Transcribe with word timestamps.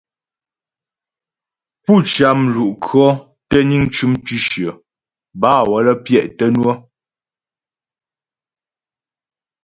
Pú 1.83 1.93
cyǎ 2.11 2.29
mlu'kʉɔ̌ 2.39 3.09
tə́ 3.49 3.61
niŋ 3.69 3.83
cʉm 3.93 4.11
tʉ̌shyə 4.25 4.69
bâ 5.39 5.51
waə́lə́ 5.69 5.95
pyɛ' 6.05 6.29
tə́ 6.37 6.47
ŋwə̌. 6.57 6.75